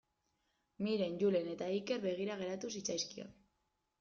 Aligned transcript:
Miren, 0.85 1.19
Julen 1.23 1.51
eta 1.51 1.67
Iker 1.81 2.01
begira 2.07 2.39
geratu 2.41 2.73
zitzaizkion. 2.79 3.31